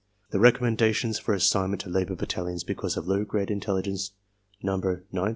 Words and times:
The 0.31 0.39
recommendations 0.39 1.19
for 1.19 1.35
assignment 1.35 1.81
to 1.81 1.89
labor 1.89 2.15
battalions 2.15 2.63
because 2.63 2.97
of 2.97 3.07
low 3.07 3.23
grade 3.23 3.51
intelligence, 3.51 4.13
number 4.63 5.03
9,871 5.11 5.27
(0. 5.29 5.29